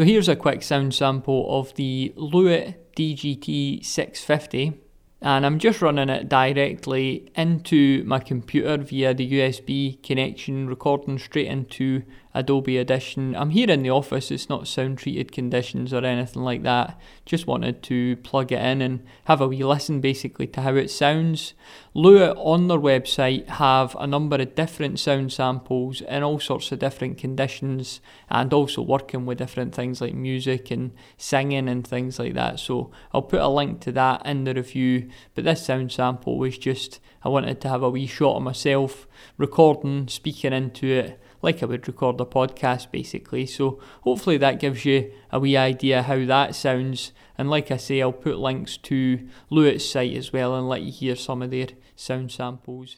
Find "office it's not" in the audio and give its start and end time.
13.90-14.68